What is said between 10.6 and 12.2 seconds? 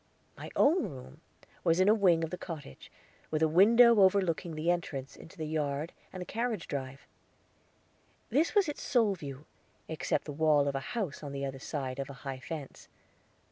of a house on the other side of a